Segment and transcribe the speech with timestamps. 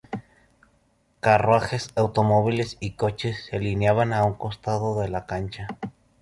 [1.19, 5.67] Carruajes, automóviles y coches se alineaban a un costado de la cancha.